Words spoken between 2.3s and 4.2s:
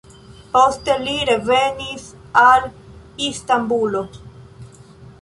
al Istanbulo.